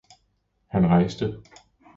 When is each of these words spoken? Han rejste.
Han 0.67 0.85
rejste. 0.89 1.41